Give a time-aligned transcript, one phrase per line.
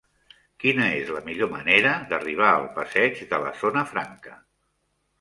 [0.63, 4.39] Quina és la millor manera d'arribar al passeig de la Zona Franca?